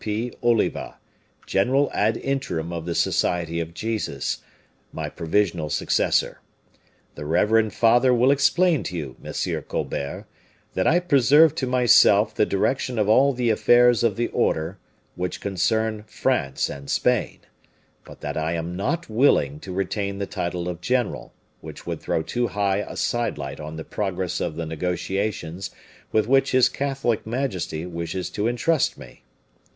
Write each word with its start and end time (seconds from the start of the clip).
P. 0.03 0.33
Oliva, 0.41 0.97
general 1.45 1.91
ad 1.93 2.17
interim 2.17 2.73
of 2.73 2.85
the 2.87 2.95
Society 2.95 3.59
of 3.59 3.75
Jesus, 3.75 4.39
my 4.91 5.09
provisional 5.09 5.69
successor. 5.69 6.41
The 7.13 7.23
reverend 7.27 7.75
father 7.75 8.11
will 8.11 8.31
explain 8.31 8.81
to 8.85 8.97
you, 8.97 9.15
Monsieur 9.21 9.61
Colbert, 9.61 10.25
that 10.73 10.87
I 10.87 10.99
preserve 10.99 11.53
to 11.53 11.67
myself 11.67 12.33
the 12.33 12.47
direction 12.47 12.97
of 12.97 13.07
all 13.07 13.31
the 13.31 13.51
affairs 13.51 14.03
of 14.03 14.15
the 14.15 14.29
order 14.29 14.79
which 15.15 15.39
concern 15.39 16.01
France 16.07 16.67
and 16.67 16.89
Spain; 16.89 17.41
but 18.03 18.21
that 18.21 18.37
I 18.37 18.53
am 18.53 18.75
not 18.75 19.07
willing 19.07 19.59
to 19.59 19.71
retain 19.71 20.17
the 20.17 20.25
title 20.25 20.67
of 20.67 20.81
general, 20.81 21.31
which 21.59 21.85
would 21.85 22.01
throw 22.01 22.23
too 22.23 22.47
high 22.47 22.77
a 22.77 22.97
side 22.97 23.37
light 23.37 23.59
on 23.59 23.75
the 23.75 23.83
progress 23.85 24.41
of 24.41 24.55
the 24.55 24.65
negotiations 24.65 25.69
with 26.11 26.25
which 26.25 26.53
His 26.53 26.69
Catholic 26.69 27.27
Majesty 27.27 27.85
wishes 27.85 28.31
to 28.31 28.47
intrust 28.47 28.97
me. 28.97 29.21